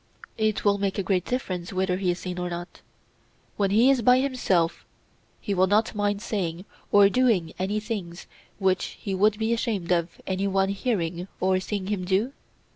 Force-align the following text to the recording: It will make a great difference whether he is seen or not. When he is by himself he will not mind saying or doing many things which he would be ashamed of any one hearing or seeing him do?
It 0.39 0.65
will 0.65 0.79
make 0.79 0.97
a 0.97 1.03
great 1.03 1.25
difference 1.25 1.71
whether 1.71 1.97
he 1.97 2.09
is 2.09 2.17
seen 2.17 2.39
or 2.39 2.49
not. 2.49 2.81
When 3.55 3.69
he 3.69 3.91
is 3.91 4.01
by 4.01 4.17
himself 4.19 4.83
he 5.39 5.53
will 5.53 5.67
not 5.67 5.93
mind 5.93 6.23
saying 6.23 6.65
or 6.91 7.07
doing 7.07 7.53
many 7.59 7.79
things 7.79 8.25
which 8.57 8.97
he 8.99 9.13
would 9.13 9.37
be 9.37 9.53
ashamed 9.53 9.91
of 9.91 10.19
any 10.25 10.47
one 10.47 10.69
hearing 10.69 11.27
or 11.39 11.59
seeing 11.59 11.85
him 11.85 12.03
do? 12.05 12.33